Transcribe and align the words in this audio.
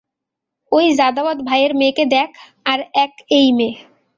ওই 0.71 0.85
জাদাওয়াত 0.95 1.39
ভাইয়ের 1.41 1.73
মেয়েকে 1.75 2.05
দেখ, 2.05 2.29
আর 2.65 2.79
এক 2.95 3.13
এই 3.29 3.47
মেয়ে। 3.53 3.75